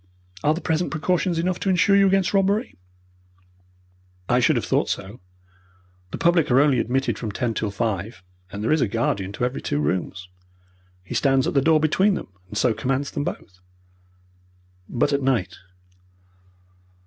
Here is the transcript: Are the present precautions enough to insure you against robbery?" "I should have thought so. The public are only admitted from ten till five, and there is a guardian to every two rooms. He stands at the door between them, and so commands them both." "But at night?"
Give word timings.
Are 0.43 0.55
the 0.55 0.61
present 0.61 0.89
precautions 0.89 1.37
enough 1.37 1.59
to 1.59 1.69
insure 1.69 1.95
you 1.95 2.07
against 2.07 2.33
robbery?" 2.33 2.75
"I 4.27 4.39
should 4.39 4.55
have 4.55 4.65
thought 4.65 4.89
so. 4.89 5.19
The 6.09 6.17
public 6.17 6.49
are 6.49 6.59
only 6.59 6.79
admitted 6.79 7.19
from 7.19 7.31
ten 7.31 7.53
till 7.53 7.69
five, 7.69 8.23
and 8.51 8.63
there 8.63 8.71
is 8.71 8.81
a 8.81 8.87
guardian 8.87 9.31
to 9.33 9.45
every 9.45 9.61
two 9.61 9.77
rooms. 9.79 10.27
He 11.03 11.13
stands 11.13 11.45
at 11.45 11.53
the 11.53 11.61
door 11.61 11.79
between 11.79 12.15
them, 12.15 12.29
and 12.47 12.57
so 12.57 12.73
commands 12.73 13.11
them 13.11 13.23
both." 13.25 13.59
"But 14.89 15.13
at 15.13 15.21
night?" 15.21 15.53